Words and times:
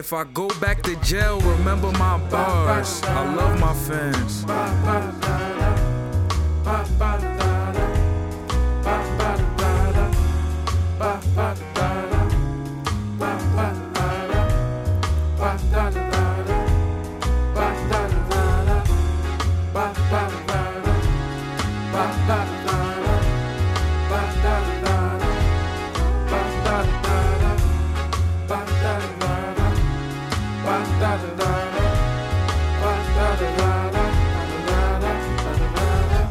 If 0.00 0.14
I 0.14 0.24
go 0.24 0.48
back 0.62 0.82
to 0.84 0.96
jail, 1.02 1.38
remember 1.42 1.92
my 1.92 2.16
bars. 2.30 3.02
I 3.02 3.34
love 3.34 3.60
my 3.60 3.74
fans. 3.74 4.46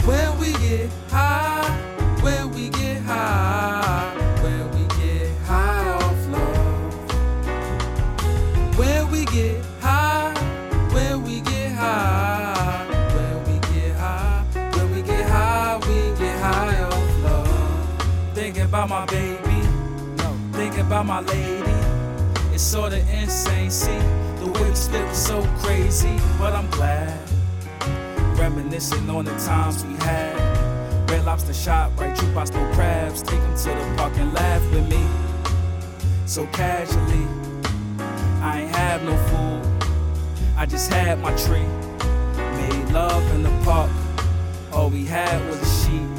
Where 0.05 0.31
we 0.39 0.53
get 0.53 0.89
high, 1.11 1.69
where 2.21 2.47
we 2.47 2.69
get 2.69 3.01
high, 3.03 4.15
where 4.41 4.65
we 4.73 4.87
get 4.97 5.29
high 5.45 5.93
off 5.93 6.27
love. 6.31 6.93
Where 8.77 9.05
we 9.05 9.25
get 9.25 9.63
high, 9.81 10.33
where 10.93 11.17
we 11.19 11.41
get 11.41 11.71
high, 11.73 12.87
where 13.13 13.37
we 13.45 13.59
get 13.59 13.95
high, 13.97 14.43
where 14.73 14.87
we 14.87 15.01
get 15.03 15.25
high, 15.29 15.77
we 15.77 16.11
get 16.17 16.39
high 16.39 16.81
off 16.83 17.23
love. 17.23 18.33
Thinking 18.33 18.63
about 18.63 18.89
my 18.89 19.05
baby, 19.05 19.61
no, 20.17 20.35
thinking 20.53 20.81
about 20.81 21.05
my 21.05 21.19
lady. 21.21 21.71
It's 22.51 22.63
sorta 22.63 22.99
insane, 23.15 23.69
see, 23.69 23.99
split 24.73 25.07
was 25.07 25.17
so 25.17 25.41
crazy, 25.59 26.17
but 26.37 26.53
I'm 26.53 26.69
glad. 26.69 27.19
Reminiscing 28.37 29.09
on 29.09 29.25
the 29.25 29.35
times 29.37 29.85
we 29.85 29.93
had. 30.05 31.09
Red 31.09 31.25
lobster 31.25 31.53
shop, 31.53 31.91
right 31.99 32.15
jukebox, 32.15 32.53
no 32.53 32.73
crabs. 32.73 33.21
Take 33.21 33.41
'em 33.41 33.55
to 33.55 33.69
the 33.69 33.95
park 33.97 34.13
and 34.17 34.33
laugh 34.33 34.61
with 34.71 34.87
me. 34.87 35.03
So 36.25 36.45
casually, 36.47 37.27
I 38.41 38.61
ain't 38.61 38.75
have 38.75 39.03
no 39.03 39.15
food. 39.29 39.61
I 40.57 40.65
just 40.65 40.91
had 40.91 41.19
my 41.19 41.33
tree. 41.35 41.69
Made 42.57 42.91
love 42.91 43.23
in 43.35 43.43
the 43.43 43.53
park. 43.63 43.91
All 44.71 44.89
we 44.89 45.05
had 45.05 45.37
was 45.47 45.61
a 45.61 45.71
sheet. 45.79 46.09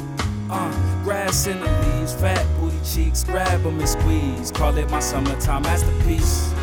Uh, 0.49 0.71
grass 1.03 1.47
in 1.47 1.59
the 1.59 1.71
leaves, 1.81 2.13
fat 2.13 2.45
booty 2.59 2.79
cheeks, 2.83 3.23
grab 3.23 3.65
'em 3.65 3.79
and 3.79 3.89
squeeze. 3.89 4.51
Call 4.51 4.77
it 4.77 4.89
my 4.91 4.99
summertime 4.99 5.63
masterpiece. 5.63 6.53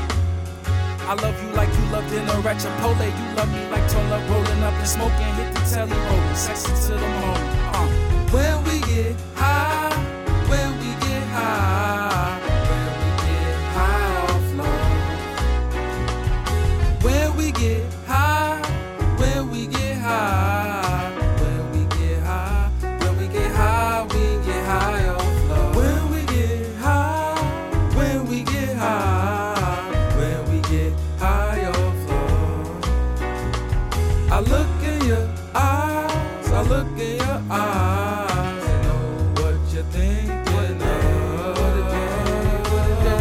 I 1.09 1.15
love 1.15 1.43
you 1.43 1.49
like 1.53 1.71
you 1.71 1.87
love 1.87 2.07
dinner 2.11 2.33
at 2.47 2.59
Chipotle. 2.59 3.09
You 3.09 3.35
love 3.35 3.51
me 3.51 3.67
like 3.71 3.91
Tola 3.91 4.21
rolling 4.29 4.63
up 4.63 4.75
and 4.75 4.87
smoking. 4.87 5.33
Hit 5.41 5.55
the 5.55 5.61
telly 5.61 5.97
rolling, 5.97 6.37
sexy 6.37 6.69
to 6.69 7.01
the 7.01 7.09
morning. 7.21 7.48
Look 36.79 36.99
in 37.01 37.17
your 37.17 37.43
eyes, 37.51 38.65
and 38.71 38.83
know 38.87 39.43
what 39.43 39.59
you're 39.73 39.83
thinking 39.91 40.83
of. 40.83 41.59
What 41.59 41.75
a 41.81 41.85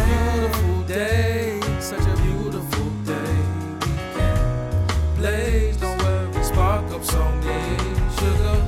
beautiful 0.06 0.82
day, 0.84 1.60
such 1.80 2.06
a 2.14 2.16
beautiful 2.22 2.88
day. 3.12 3.36
Blaze, 5.16 5.76
don't 5.76 5.98
worry, 6.02 6.44
spark 6.44 6.88
up 6.92 7.02
someday. 7.02 7.76
Sugar, 8.18 8.58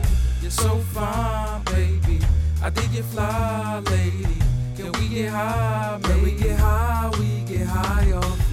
you're 0.42 0.50
so 0.50 0.78
fine, 0.94 1.62
baby. 1.64 2.18
I 2.60 2.70
think 2.70 2.92
you 2.92 3.04
fly, 3.04 3.82
lady. 3.90 4.38
Can 4.76 4.90
we 4.98 5.08
get 5.08 5.30
high? 5.30 6.00
Can 6.02 6.22
we 6.22 6.32
get 6.32 6.58
high? 6.58 7.10
We 7.20 7.42
get 7.42 7.66
high 7.66 8.12
off 8.12 8.49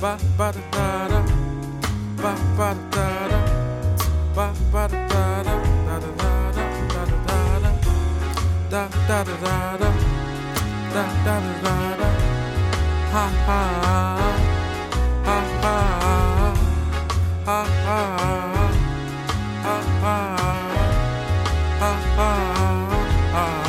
ba 0.00 0.16
ba 0.38 0.52
da 0.52 0.60
da 0.70 1.08
da. 1.10 1.20
Ba 2.22 2.32
ba 2.56 2.70
da 2.94 3.06
da 3.30 3.38
ba 4.36 4.46
ba 4.72 4.86
da 4.88 5.00
da 5.12 5.42
da. 5.46 5.54
Da 5.88 5.96
da 6.04 7.04
da 7.26 7.38
da. 7.62 7.70
Da 8.70 8.82
da 9.08 9.18
da 9.42 9.56
da. 9.80 9.90
Da 10.94 11.04
da 11.24 11.36
da 11.42 11.64
da 11.64 11.96
da. 12.00 12.10
Da 13.12 13.24
da 13.38 13.46
da 13.46 13.46
ha. 13.46 13.48
Ha 13.48 13.60
ha. 13.82 14.00
Ha 15.26 15.38
ha. 15.62 15.76
Ha 17.46 17.60
ha. 17.84 17.98
Ha 19.64 19.76
ha. 20.02 20.16
Ha 21.80 21.92
ha. 23.32 23.67